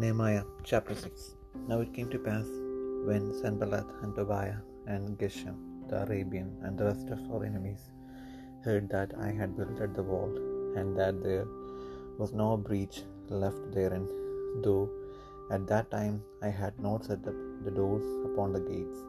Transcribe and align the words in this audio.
Nehemiah 0.00 0.44
chapter 0.70 0.94
6 0.94 1.34
Now 1.68 1.76
it 1.84 1.92
came 1.94 2.08
to 2.10 2.20
pass 2.26 2.48
when 3.06 3.24
Sanballat 3.38 3.88
and 4.02 4.14
Tobiah 4.18 4.60
and 4.92 5.18
Geshem 5.20 5.56
the 5.88 5.96
Arabian 6.04 6.50
and 6.62 6.78
the 6.78 6.84
rest 6.88 7.08
of 7.14 7.22
our 7.32 7.40
enemies 7.48 7.82
heard 8.66 8.84
that 8.94 9.10
I 9.26 9.30
had 9.40 9.56
builded 9.56 9.96
the 9.96 10.06
wall, 10.10 10.30
and 10.78 10.96
that 11.00 11.16
there 11.26 11.48
was 12.20 12.32
no 12.42 12.48
breach 12.68 12.98
left 13.42 13.64
therein, 13.76 14.06
though 14.64 14.88
at 15.56 15.66
that 15.72 15.90
time 15.96 16.16
I 16.48 16.52
had 16.62 16.78
not 16.88 17.06
set 17.10 17.30
up 17.32 17.38
the 17.66 17.74
doors 17.80 18.08
upon 18.28 18.52
the 18.52 18.64
gates, 18.72 19.00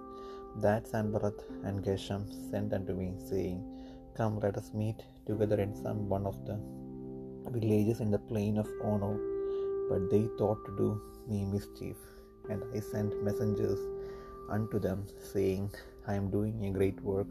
that 0.67 0.87
Sanballat 0.93 1.39
and 1.65 1.85
Geshem 1.89 2.23
sent 2.51 2.73
unto 2.77 2.95
me, 3.01 3.09
saying, 3.31 3.59
Come, 4.17 4.37
let 4.45 4.57
us 4.63 4.71
meet 4.83 5.01
together 5.27 5.59
in 5.67 5.75
some 5.83 6.01
one 6.17 6.25
of 6.31 6.39
the 6.47 6.57
villages 7.57 7.99
in 8.05 8.11
the 8.15 8.25
plain 8.31 8.57
of 8.63 8.71
Ono 8.93 9.11
but 9.89 10.09
they 10.11 10.23
thought 10.37 10.63
to 10.65 10.71
do 10.83 10.89
me 11.27 11.39
mischief. 11.55 11.97
And 12.49 12.63
I 12.75 12.79
sent 12.79 13.21
messengers 13.23 13.79
unto 14.49 14.79
them, 14.79 15.05
saying, 15.31 15.71
I 16.07 16.13
am 16.15 16.29
doing 16.29 16.65
a 16.65 16.71
great 16.77 16.99
work, 17.01 17.27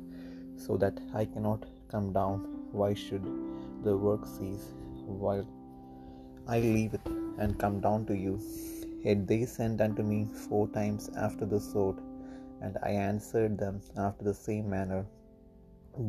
so 0.57 0.77
that 0.77 0.99
I 1.15 1.25
cannot 1.25 1.65
come 1.93 2.13
down. 2.13 2.39
Why 2.73 2.95
should 2.95 3.25
the 3.85 3.97
work 3.97 4.25
cease 4.27 4.67
while 5.25 5.47
I 6.47 6.61
leave 6.61 6.95
it 6.95 7.07
and 7.39 7.59
come 7.59 7.81
down 7.81 8.07
to 8.07 8.17
you? 8.25 8.35
Yet 9.07 9.27
they 9.27 9.45
sent 9.47 9.81
unto 9.81 10.03
me 10.03 10.21
four 10.49 10.69
times 10.69 11.11
after 11.17 11.47
the 11.47 11.61
sort, 11.61 11.99
and 12.61 12.77
I 12.83 12.91
answered 12.91 13.57
them 13.59 13.81
after 13.97 14.25
the 14.25 14.35
same 14.35 14.69
manner. 14.69 15.05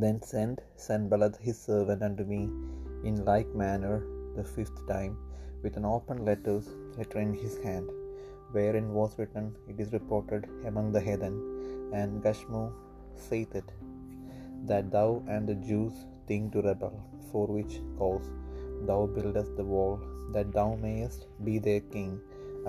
Then 0.03 0.21
sent 0.21 0.59
Sanballat 0.75 1.37
his 1.47 1.59
servant 1.59 2.03
unto 2.03 2.23
me 2.23 2.41
in 3.09 3.25
like 3.25 3.49
manner 3.55 3.97
the 4.35 4.43
fifth 4.43 4.79
time 4.87 5.17
with 5.63 5.75
an 5.79 5.85
open 5.85 6.19
letters, 6.29 6.65
letter 6.97 7.19
in 7.25 7.33
his 7.43 7.55
hand, 7.65 7.89
wherein 8.55 8.87
was 8.99 9.17
written, 9.19 9.47
It 9.71 9.79
is 9.83 9.93
reported 9.97 10.45
among 10.69 10.87
the 10.93 11.03
heathen, 11.07 11.35
and 11.99 12.23
Gashmu 12.25 12.63
saith 13.27 13.53
it, 13.61 13.69
that 14.69 14.91
thou 14.95 15.09
and 15.33 15.47
the 15.47 15.59
Jews 15.69 15.93
think 16.27 16.53
to 16.53 16.61
rebel, 16.69 16.95
for 17.31 17.45
which 17.57 17.75
cause 17.99 18.27
thou 18.89 19.01
buildest 19.17 19.53
the 19.59 19.69
wall, 19.73 19.95
that 20.35 20.51
thou 20.57 20.69
mayest 20.87 21.21
be 21.47 21.55
their 21.67 21.83
king, 21.95 22.11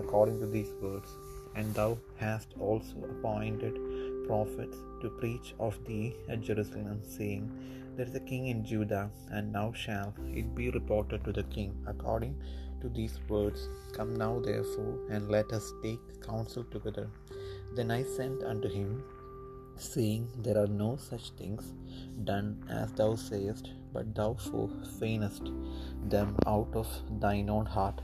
according 0.02 0.38
to 0.40 0.46
these 0.46 0.72
words. 0.84 1.10
And 1.58 1.74
thou 1.74 1.90
hast 2.22 2.50
also 2.68 2.96
appointed 3.12 3.74
prophets 4.28 4.78
to 5.02 5.08
preach 5.20 5.48
of 5.66 5.74
thee 5.86 6.14
at 6.32 6.46
Jerusalem, 6.48 6.98
saying, 7.16 7.44
There 7.96 8.06
is 8.10 8.14
a 8.14 8.26
king 8.30 8.46
in 8.52 8.64
Judah, 8.64 9.06
and 9.34 9.52
now 9.58 9.68
shall 9.84 10.10
it 10.40 10.54
be 10.54 10.68
reported 10.78 11.24
to 11.24 11.32
the 11.38 11.46
king 11.56 11.72
according 11.92 12.34
to 12.80 12.88
these 12.88 13.18
words. 13.28 13.68
Come 13.92 14.14
now, 14.16 14.40
therefore, 14.40 14.98
and 15.10 15.30
let 15.30 15.52
us 15.52 15.72
take 15.82 16.00
counsel 16.26 16.64
together. 16.64 17.08
Then 17.74 17.90
I 17.90 18.02
sent 18.02 18.42
unto 18.42 18.68
him, 18.68 19.02
saying, 19.76 20.28
There 20.44 20.58
are 20.62 20.66
no 20.66 20.96
such 20.96 21.30
things 21.30 21.72
done 22.24 22.64
as 22.68 22.92
thou 22.92 23.14
sayest, 23.14 23.70
but 23.92 24.14
thou 24.14 24.36
feignest 24.98 25.50
them 26.08 26.36
out 26.46 26.72
of 26.74 26.88
thine 27.20 27.50
own 27.50 27.66
heart. 27.66 28.00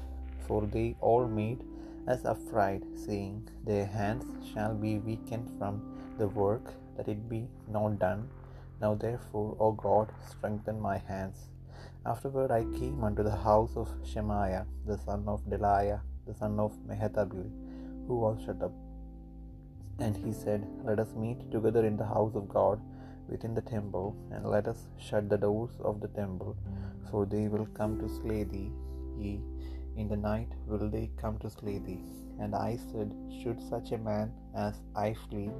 For 0.46 0.62
they 0.66 0.96
all 1.00 1.26
made 1.26 1.64
us 2.06 2.24
afraid, 2.24 2.82
saying, 3.06 3.48
Their 3.64 3.86
hands 3.86 4.24
shall 4.52 4.74
be 4.74 4.98
weakened 4.98 5.50
from 5.58 5.82
the 6.18 6.28
work, 6.28 6.74
that 6.96 7.08
it 7.08 7.28
be 7.28 7.48
not 7.68 7.98
done. 7.98 8.28
Now 8.80 8.94
therefore, 8.94 9.56
O 9.58 9.72
God, 9.72 10.12
strengthen 10.28 10.80
my 10.80 10.98
hands. 10.98 11.48
Afterward 12.10 12.52
I 12.52 12.62
came 12.78 13.02
unto 13.02 13.24
the 13.24 13.34
house 13.34 13.72
of 13.74 13.88
Shemaiah, 14.04 14.64
the 14.86 14.96
son 14.96 15.24
of 15.26 15.44
Delaiah, 15.50 16.02
the 16.24 16.34
son 16.34 16.60
of 16.60 16.72
Mehetabel, 16.88 17.50
who 18.06 18.20
was 18.20 18.44
shut 18.44 18.62
up. 18.62 18.70
And 19.98 20.16
he 20.16 20.32
said, 20.32 20.64
Let 20.84 21.00
us 21.00 21.14
meet 21.16 21.50
together 21.50 21.84
in 21.84 21.96
the 21.96 22.06
house 22.06 22.36
of 22.36 22.48
God 22.48 22.80
within 23.28 23.54
the 23.54 23.60
temple, 23.62 24.16
and 24.30 24.46
let 24.46 24.68
us 24.68 24.86
shut 25.00 25.28
the 25.28 25.36
doors 25.36 25.72
of 25.80 26.00
the 26.00 26.06
temple, 26.06 26.56
for 27.10 27.26
they 27.26 27.48
will 27.48 27.66
come 27.80 27.98
to 27.98 28.08
slay 28.08 28.44
thee. 28.44 28.70
Ye, 29.18 29.40
in 29.96 30.06
the 30.08 30.16
night 30.16 30.52
will 30.68 30.88
they 30.88 31.10
come 31.16 31.38
to 31.38 31.50
slay 31.50 31.78
thee. 31.78 32.04
And 32.38 32.54
I 32.54 32.78
said, 32.92 33.12
Should 33.42 33.60
such 33.60 33.90
a 33.90 33.98
man 33.98 34.32
as 34.54 34.80
I 34.94 35.12
flee? 35.28 35.50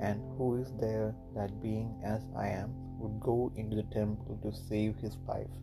And 0.00 0.22
who 0.38 0.56
is 0.62 0.72
there 0.80 1.14
that 1.36 1.60
being 1.60 2.00
as 2.02 2.22
I 2.34 2.48
am 2.48 2.72
would 2.98 3.20
go 3.20 3.52
into 3.54 3.76
the 3.76 3.88
temple 4.00 4.38
to 4.42 4.50
save 4.50 4.96
his 4.96 5.18
life? 5.28 5.54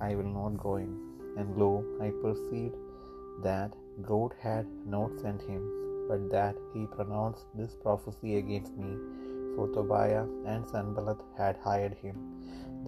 I 0.00 0.14
will 0.14 0.32
not 0.40 0.56
go 0.66 0.76
in. 0.76 0.92
And 1.38 1.56
lo, 1.62 1.70
I 2.04 2.10
perceived 2.24 2.76
that 3.46 3.72
God 4.10 4.32
had 4.46 4.66
not 4.94 5.18
sent 5.22 5.42
him, 5.50 5.62
but 6.08 6.22
that 6.36 6.56
he 6.72 6.82
pronounced 6.96 7.46
this 7.54 7.74
prophecy 7.84 8.32
against 8.42 8.74
me, 8.82 8.92
for 9.54 9.66
Tobiah 9.74 10.26
and 10.50 10.68
Sanballat 10.72 11.20
had 11.40 11.56
hired 11.66 11.94
him. 12.04 12.16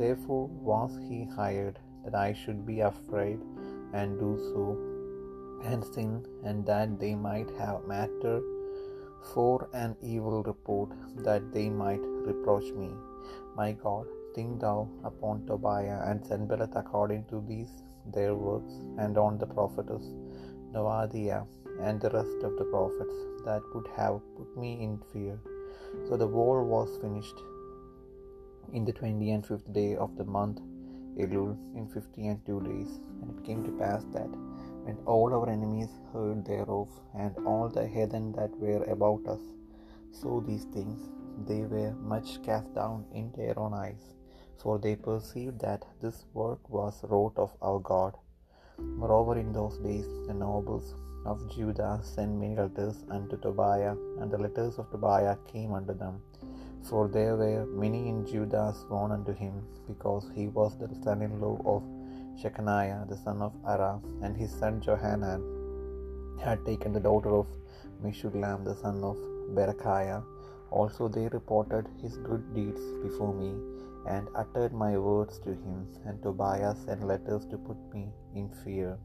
Therefore 0.00 0.46
was 0.70 0.92
he 1.08 1.20
hired, 1.40 1.78
that 2.04 2.16
I 2.26 2.32
should 2.32 2.60
be 2.70 2.80
afraid 2.80 3.40
and 3.98 4.18
do 4.24 4.30
so, 4.50 4.64
and 5.70 5.84
sin, 5.94 6.12
and 6.48 6.66
that 6.70 6.98
they 7.02 7.14
might 7.28 7.50
have 7.62 7.86
matter 7.94 8.36
for 9.32 9.68
an 9.84 9.92
evil 10.14 10.42
report, 10.42 10.90
that 11.26 11.44
they 11.56 11.68
might 11.82 12.04
reproach 12.30 12.68
me. 12.82 12.90
My 13.60 13.70
God, 13.84 14.06
think 14.34 14.60
thou 14.60 14.88
upon 15.04 15.46
Tobiah 15.46 16.00
and 16.06 16.24
Sanballat 16.24 16.70
according 16.74 17.24
to 17.30 17.44
these 17.46 17.70
their 18.14 18.34
works, 18.34 18.72
and 18.98 19.16
on 19.16 19.38
the 19.38 19.46
prophetess 19.46 20.04
Noadiah 20.72 21.46
and 21.80 22.00
the 22.00 22.10
rest 22.10 22.38
of 22.42 22.56
the 22.58 22.64
prophets 22.64 23.14
that 23.44 23.62
would 23.74 23.88
have 23.96 24.20
put 24.36 24.56
me 24.56 24.82
in 24.82 24.98
fear. 25.12 25.38
So 26.08 26.16
the 26.16 26.26
wall 26.26 26.64
was 26.64 26.98
finished 27.00 27.38
in 28.72 28.84
the 28.84 28.92
twenty 28.92 29.30
and 29.32 29.46
fifth 29.46 29.72
day 29.72 29.94
of 29.96 30.16
the 30.16 30.24
month 30.24 30.60
Elul 31.18 31.56
in 31.76 31.88
fifty 31.94 32.26
and 32.26 32.44
two 32.46 32.60
days. 32.60 33.00
And 33.20 33.30
it 33.30 33.44
came 33.44 33.62
to 33.64 33.70
pass 33.72 34.04
that 34.14 34.30
when 34.84 34.96
all 35.06 35.32
our 35.32 35.48
enemies 35.48 35.90
heard 36.12 36.44
thereof, 36.44 36.88
and 37.14 37.36
all 37.46 37.68
the 37.68 37.86
heathen 37.86 38.32
that 38.32 38.50
were 38.58 38.82
about 38.84 39.26
us 39.28 39.40
saw 40.10 40.40
these 40.40 40.64
things, 40.64 41.08
they 41.46 41.60
were 41.60 41.92
much 41.92 42.42
cast 42.42 42.74
down 42.74 43.04
in 43.14 43.30
their 43.36 43.56
own 43.58 43.74
eyes, 43.74 44.14
for 44.62 44.74
they 44.82 44.94
perceived 45.06 45.56
that 45.66 45.84
this 46.02 46.18
work 46.40 46.60
was 46.78 46.98
wrought 47.10 47.36
of 47.44 47.52
our 47.68 47.80
God. 47.92 48.12
Moreover, 49.00 49.34
in 49.42 49.52
those 49.58 49.78
days 49.86 50.08
the 50.28 50.36
nobles 50.42 50.88
of 51.30 51.40
Judah 51.54 51.94
sent 52.10 52.32
many 52.42 52.56
letters 52.56 52.98
unto 53.16 53.36
Tobiah, 53.44 53.94
and 54.18 54.28
the 54.32 54.42
letters 54.44 54.76
of 54.80 54.90
Tobiah 54.92 55.36
came 55.52 55.72
unto 55.78 55.94
them. 56.02 56.14
For 56.88 57.02
there 57.16 57.34
were 57.40 57.64
many 57.82 58.00
in 58.12 58.20
Judah 58.30 58.68
sworn 58.80 59.12
unto 59.16 59.34
him, 59.42 59.54
because 59.90 60.24
he 60.36 60.46
was 60.58 60.72
the 60.82 60.88
son 61.04 61.20
in 61.26 61.34
law 61.44 61.56
of 61.74 61.82
Shechaniah 62.40 63.00
the 63.10 63.18
son 63.24 63.40
of 63.48 63.52
Arah, 63.72 63.96
and 64.24 64.36
his 64.42 64.52
son 64.60 64.80
Johanan 64.86 65.42
had 66.44 66.64
taken 66.70 66.92
the 66.96 67.06
daughter 67.08 67.34
of 67.42 67.48
Meshullam 68.04 68.60
the 68.70 68.76
son 68.82 68.98
of 69.10 69.18
Berechiah. 69.56 70.20
Also 70.80 71.06
they 71.14 71.26
reported 71.38 71.86
his 72.02 72.16
good 72.28 72.44
deeds 72.56 72.84
before 73.04 73.34
me, 73.42 73.50
and 74.06 74.28
uttered 74.34 74.72
my 74.72 74.98
words 74.98 75.38
to 75.38 75.50
him, 75.50 75.88
and 76.04 76.22
Tobiah 76.22 76.74
sent 76.74 77.06
letters 77.06 77.46
to 77.46 77.58
put 77.58 77.76
me 77.94 78.12
in 78.34 78.48
fear. 78.64 78.98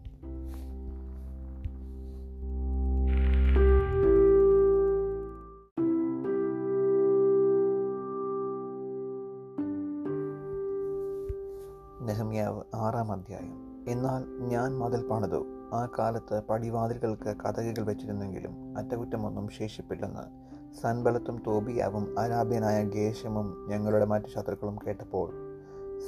നെഹമ്യാവ് 12.02 12.62
ആറാം 12.75 13.12
അധ്യായം 13.12 13.56
എന്നാൽ 13.88 14.24
ഞാൻ 14.48 14.77
മതിൽ 14.77 15.07
പണിതു 15.07 15.45
ആ 15.74 15.89
കാലത്ത് 16.00 16.44
പടിവാതിലുകൾക്ക് 16.50 17.38
കഥകൾ 17.38 17.83
വെച്ചിരുന്നെങ്കിലും 17.83 18.77
അറ്റകുറ്റമൊന്നും 18.77 19.50
ശേഷിപ്പില്ലെന്ന് 19.50 20.56
സൻബലത്തും 20.81 21.44
തോബിയാവും 21.47 22.19
അരാബ്യനായ 22.19 22.83
ഗേഷ്യമും 22.83 23.68
ഞങ്ങളുടെ 23.69 24.06
മറ്റു 24.06 24.27
ശത്രുക്കളും 24.27 24.79
കേട്ടപ്പോൾ 24.88 25.33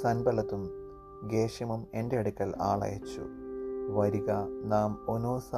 സൻബലത്തും 0.02 0.70
ഗേഷ്യമും 1.28 1.88
എന്റെ 1.94 2.18
അടുക്കൽ 2.18 2.54
ആളയച്ചു. 2.62 3.22
വരിക 3.90 4.32
നാം 4.64 5.06
ഒനോസ 5.08 5.52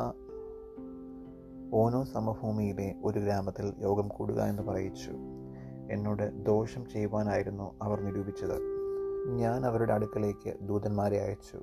ഓനോ 1.73 2.03
സമഭൂമിയിലെ 2.03 2.95
ഒരു 3.03 3.19
ഗ്രാമത്തിൽ 3.19 3.73
യോഗം 3.79 4.07
കൂടുക 4.07 4.41
എന്ന് 4.41 4.63
പറയിച്ചു. 4.63 5.11
എന്നോട് 5.91 6.45
ദോഷം 6.45 6.89
ചെയ്യുവാനായിരുന്നു 6.89 7.75
അവർ 7.81 8.01
നിരൂപിച്ചത്. 8.01 8.61
ഞാൻ 9.35 9.65
അവരുടെ 9.65 9.93
അടുക്കലേക്ക് 9.93 10.53
ദൂതന്മാരെ 10.61 11.21
അയച്ചു. 11.21 11.57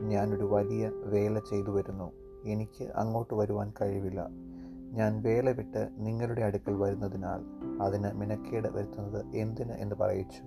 ഞാനൊരു 0.00 0.44
വലിയ 0.44 0.88
വേല 0.88 1.38
ചെയ്തു 1.38 1.70
വരുന്നു 1.70 2.12
എനിക്ക് 2.44 2.84
അങ്ങോട്ട് 2.96 3.34
വരുവാൻ 3.34 3.72
കഴിവില്ല. 3.82 4.28
ഞാൻ 4.90 5.22
വേല 5.22 5.50
വിട്ട് 5.50 5.88
നിങ്ങളുടെ 5.96 6.42
അടുക്കൽ 6.42 6.74
വരുന്നതിനാൽ 6.74 7.40
അതിന് 7.82 8.12
മിനക്കേട് 8.12 8.68
വരുത്തുന്നത് 8.68 9.26
എന്തിന് 9.36 9.72
എന്ന് 9.72 9.94
പറയിച്ചു. 9.94 10.42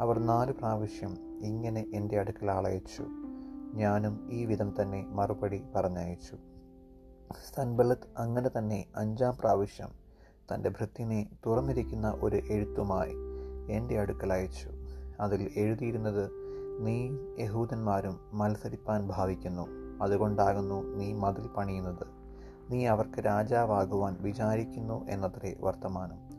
അവർ 0.00 0.18
നാല് 0.18 0.52
പ്രാവശ്യം 0.52 1.40
ഇങ്ങനെ 1.42 1.86
എന്റെ 1.94 2.18
അടുക്കൽ 2.18 2.50
ആളയച്ചു. 2.50 3.04
ഞാനും 3.74 4.28
ഈ 4.32 4.44
വിധം 4.44 4.74
തന്നെ 4.80 5.06
മറുപടി 5.08 5.62
പറഞ്ഞയച്ചു. 5.76 6.36
സൻബലത്ത് 7.54 8.18
അങ്ങനെ 8.18 8.50
തന്നെ 8.58 8.84
അഞ്ചാം 8.96 9.36
പ്രാവശ്യം 9.40 9.88
തന്റെ 10.54 10.68
ഭൃത്തിനെ 10.68 11.30
തുറന്നിരിക്കുന്ന 11.46 12.18
ഒരു 12.22 12.36
എഴുത്തുമായി 12.36 13.14
എന്റെ 13.70 14.00
അടുക്കൽ 14.00 14.32
അയച്ചു. 14.32 14.70
അതിൽ 15.20 15.50
എഴുതിയിരുന്നത് 15.56 16.30
നീ 16.80 17.10
യഹൂദന്മാരും 17.38 18.20
മത്സരിപ്പാൻ 18.32 19.08
ഭാവിക്കുന്നു. 19.08 19.68
അതുകൊണ്ടാകുന്നു 20.02 20.82
നീ 20.82 21.12
മതിൽ 21.12 21.46
പണിയുന്നത്. 21.46 22.19
നീ 22.70 22.86
അവർക്ക് 22.86 23.26
രാജാവാകുവാൻ 23.26 24.16
വിചാരിക്കുന്നു 24.20 25.08
എന്നത്രേ 25.08 25.56
വർത്തമാനം. 25.60 26.30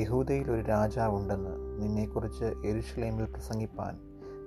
യഹൂദയിൽ 0.00 0.50
ഒരു 0.50 0.60
രാജാവുണ്ടെന്ന് 0.60 1.82
നിന്നെക്കുറിച്ച് 1.82 2.44
എരുഷലേമിൽ 2.44 3.24
പ്രസംഗിപ്പാൻ 3.24 3.98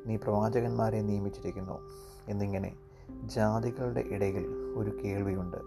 നീ 0.06 0.16
പ്രവാചകന്മാരെ 0.16 1.01
നിയമിച്ചിരിക്കുന്നു. 1.01 1.80
എന്നിങ്ങനെ 2.28 2.75
ജാതികളുടെ 3.25 4.00
ഇടയിൽ 4.00 4.45
ഒരു 4.78 5.04
കേൾവിയുണ്ട്. 5.04 5.57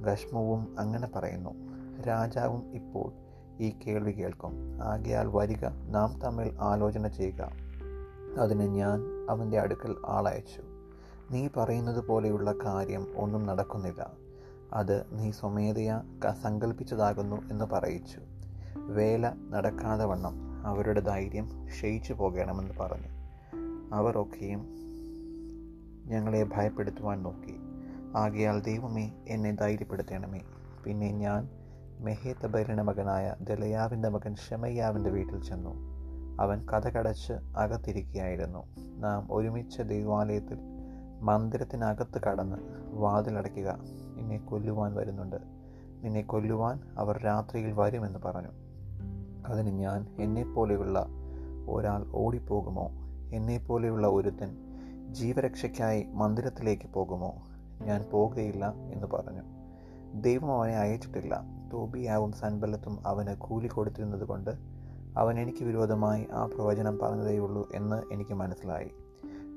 ഗഷ്മവും 0.00 0.76
അങ്ങനെ 0.78 1.08
പറയുന്നു. 1.14 1.50
രാജാവും 2.02 2.74
ഇപ്പോൾ 2.74 3.12
ഈ 3.62 3.72
കേൾവി 3.86 4.12
കേൾക്കും. 4.12 4.82
ആകയാൽ 4.82 5.28
വരിക 5.28 5.68
നാം 5.68 6.20
തമ്മിൽ 6.20 6.56
ആലോചന 6.60 7.08
ചെയ്യുക. 7.08 7.50
അതിന് 8.38 8.62
ഞാൻ 8.62 9.00
അവന്റെ 9.30 9.58
അടുക്കൽ 9.58 9.96
ആളയച്ചു. 10.06 10.62
നീ 11.30 11.48
പറയുന്നത് 11.56 12.04
പോലെയുള്ള 12.04 12.54
കാര്യം 12.64 13.06
ഒന്നും 13.16 13.46
നടക്കുന്നില്ല. 13.46 14.23
അത് 14.72 15.06
നീ 15.12 15.30
സ്വമേധയാ 15.30 16.02
സങ്കല്പിച്ചതാകുന്നു 16.42 17.50
എന്ന് 17.50 17.64
പറയിച്ചു. 17.64 18.20
വേല 18.76 19.32
നടക്കാതെ 19.50 20.04
വണ്ണം 20.04 20.66
അവരുടെ 20.66 21.00
ധൈര്യം 21.00 21.66
ക്ഷയിച്ചു 21.66 22.12
പോകണമെന്ന് 22.12 22.74
പറഞ്ഞു. 22.80 23.08
അവർ 23.94 24.22
ഒക്കെയും 24.22 24.66
ഞങ്ങളെ 26.06 26.44
ഭയപ്പെടുത്തുവാൻ 26.44 27.22
നോക്കി. 27.22 27.56
ആകയാൽ 28.16 28.60
ദൈവമേ 28.60 29.12
എന്നെ 29.28 29.52
ധൈര്യപ്പെടുത്തണമേ. 29.52 30.40
പിന്നെ 30.84 31.12
ഞാൻ 31.12 31.48
മെഹേത്തബലിന്റെ 32.00 32.82
മകനായ 32.82 33.34
ദലയാവിന്റെ 33.40 34.08
മകൻ 34.08 34.34
ഷമയ്യാവിന്റെ 34.34 35.10
വീട്ടിൽ 35.10 35.42
ചെന്നു. 35.42 35.94
അവൻ 36.40 36.66
കഥകടച്ച് 36.66 37.32
അകത്തിരിക്കുകയായിരുന്നു. 37.32 38.64
നാം 38.78 39.28
ഒരുമിച്ച് 39.30 39.82
ദൈവാലയത്തിൽ 39.82 40.58
മന്ദിരത്തിനകത്ത് 41.20 42.22
കടന്ന് 42.22 42.56
വാതിലടയ്ക്കുക 42.90 43.78
നിന്നെ 44.14 44.38
കൊല്ലുവാൻ 44.38 44.94
വരുന്നുണ്ട്. 44.94 45.36
നിന്നെ 46.02 46.22
കൊല്ലുവാൻ 46.22 46.80
അവർ 46.98 47.18
രാത്രിയിൽ 47.18 47.72
വരുമെന്ന് 47.72 48.18
പറഞ്ഞു. 48.24 48.48
അതിന് 49.46 49.78
ഞാൻ 49.78 50.06
എന്നെപ്പോലെയുള്ള 50.18 51.06
ഒരാൾ 51.68 52.06
ഓടിപ്പോകുമോ? 52.14 52.90
എന്നെപ്പോലെയുള്ള 53.34 54.06
ഒരുത്തൻ 54.06 54.56
ജീവരക്ഷയ്ക്കായി 55.10 56.06
മന്ദിരത്തിലേക്ക് 56.12 56.92
പോകുമോ? 56.92 57.34
ഞാൻ 57.82 58.04
പോകുകയില്ല 58.12 58.74
എന്ന് 58.92 59.06
പറഞ്ഞു. 59.06 59.42
ദൈവം 60.14 60.52
അവനെ 60.52 60.76
അയച്ചിട്ടില്ല. 60.76 61.42
തോബിയാവും 61.72 62.32
സൻബലത്തും 62.32 63.06
അവന് 63.06 63.36
കൂലി 63.36 63.66
കൊടുത്തിരുന്നത് 63.66 64.24
കൊണ്ട് 64.24 64.50
അവൻ 65.16 65.40
എനിക്ക് 65.40 65.64
വിരോധമായി 65.64 66.26
ആ 66.32 66.46
പ്രവചനം 66.46 66.98
പറഞ്ഞതേയുള്ളൂ 66.98 67.68
എന്ന് 67.74 68.14
എനിക്ക് 68.14 68.34
മനസ്സിലായി. 68.34 68.90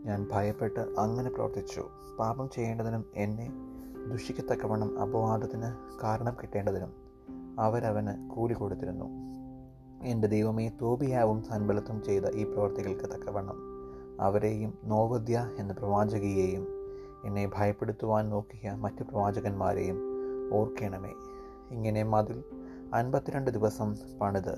ഞാൻ 0.06 0.28
ഭയപ്പെട്ട് 0.32 0.80
അങ്ങനെ 0.80 1.30
പ്രവർത്തിച്ചു. 1.30 1.88
പാപം 2.20 2.50
ചെയ്യേണ്ടതിനും 2.50 3.06
എന്നെ 3.16 3.52
ദുഷിക്കത്തക്കവണ്ണം 4.12 5.00
അപവാദത്തിന് 5.00 6.00
കാരണം 6.04 6.38
കിട്ടേണ്ടതിനും 6.42 6.94
അവരവന് 7.60 8.30
കൂലി 8.30 8.54
കൊടുത്തിരുന്നു. 8.54 9.06
എന്റെ 10.06 10.28
ദൈവമേ 10.28 10.72
തോബിയാവും 10.82 11.44
സൻബലത്തും 11.44 12.04
ചെയ്ത 12.04 12.26
ഈ 12.26 12.44
പ്രവർത്തികൾക്ക് 12.44 13.04
തക്കവണ്ണം. 13.04 13.56
അവരെയും 14.22 14.78
നോവദ്യ 14.84 15.52
എന്ന 15.58 15.74
പ്രവാചകിയെയും 15.74 16.68
എന്നെ 17.26 17.52
ഭയപ്പെടുത്തുവാൻ 17.56 18.30
നോക്കിയ 18.30 18.72
മറ്റു 18.72 19.04
പ്രവാചകന്മാരെയും 19.04 20.00
ഓർക്കണമേ. 20.54 21.14
ഇങ്ങനെ 21.72 22.04
മതിൽ 22.04 22.44
അൻപത്തിരണ്ട് 22.94 23.52
ദിവസം 23.52 23.96
പണിത് 24.22 24.58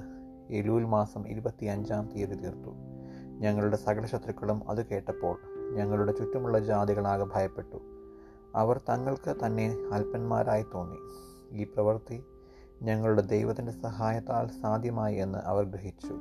എലൂൽ 0.49 0.85
മാസം 0.85 1.27
ഇരുപത്തി 1.27 1.65
അഞ്ചാം 1.65 2.09
തീയതി 2.15 2.35
തീർത്തു. 2.35 2.69
ഞങ്ങളുടെ 3.39 3.75
സകല 3.75 4.05
ശത്രുക്കളും 4.05 4.69
അത് 4.69 4.85
കേട്ടപ്പോൾ 4.85 5.39
ഞങ്ങളുടെ 5.73 6.11
ചുറ്റുമുള്ള 6.11 6.59
ജാതികളാകെ 6.59 7.25
ഭയപ്പെട്ടു. 7.35 7.77
അവർ 8.55 8.81
തങ്ങൾക്ക് 8.89 9.35
തന്നെ 9.45 9.77
അല്പന്മാരായി 9.93 10.63
തോന്നി. 10.63 10.97
ഈ 11.51 11.63
പ്രവൃത്തി 11.63 12.23
ഞങ്ങളുടെ 12.81 13.21
ദൈവത്തിന്റെ 13.21 13.71
സഹായത്താൽ 13.71 14.47
സാധ്യമായി 14.61 15.15
എന്ന് 15.15 15.39
അവർ 15.39 15.63
ഗ്രഹിച്ചു. 15.63 16.13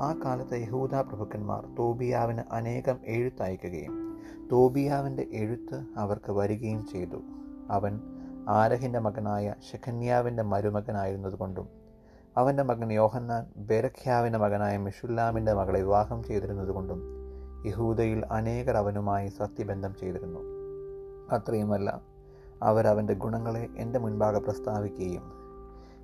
ആ 0.00 0.20
കാലത്ത് 0.24 0.58
യഹൂദ 0.58 0.94
പ്രഭുക്കന്മാർ 0.94 1.74
തോബിയാവിന് 1.78 2.42
അനേകം 2.52 2.98
എഴുത്തയക്കുകയും 3.04 4.18
തോബിയാവിന്റെ 4.52 5.26
എഴുത്ത് 5.32 5.84
അവർക്ക് 5.96 6.32
വരികയും 6.32 6.86
ചെയ്തു. 6.92 7.16
അവൻ 7.70 8.00
ആരഹിന്റെ 8.48 8.98
മകനായ 8.98 9.54
ഷെഖന്യാവിന്റെ 9.72 10.42
മരുമകനായിരുന്നതുകൊണ്ടും 10.42 11.68
അവന്റെ 12.36 12.62
മകൻ 12.62 12.92
യോഹന്നാൻ 12.92 13.46
ബെരഖ്യാവിന്റെ 13.56 14.38
മകനായ 14.38 14.76
മിഷുല്ലാമിന്റെ 14.76 15.52
മകളെ 15.52 15.80
വിവാഹം 15.82 16.22
ചെയ്തിരുന്നതുകൊണ്ടും 16.22 17.02
യഹൂദയിൽ 17.66 18.26
അനേകർ 18.30 18.76
അവനുമായി 18.76 19.28
സത്യബന്ധം 19.28 19.94
ചെയ്തിരുന്നു. 20.00 20.55
അത്രയുമല്ല. 21.32 22.00
അവരവന്റെ 22.62 23.14
ഗുണങ്ങളെ 23.14 23.68
എന്റെ 23.76 23.98
മുൻപാകെ 23.98 24.38
പ്രസ്താവിക്കുകയും 24.38 25.22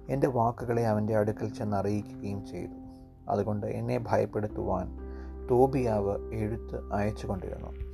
എന്റെ 0.08 0.26
വാക്കുകളെ 0.26 0.86
അവന്റെ 0.86 1.16
അടുക്കൽ 1.16 1.48
ചെന്ന് 1.48 1.76
അറിയിക്കുകയും 1.76 2.46
ചെയ്തു. 2.46 2.72
അതുകൊണ്ട് 3.28 3.66
എന്നെ 3.66 4.04
ഭയപ്പെടുത്തുവാൻ 4.08 4.98
തോബിയാവ് 5.50 6.34
എഴുത്ത് 6.34 6.92
അയച്ചുകൊണ്ടിരുന്നു. 6.92 7.91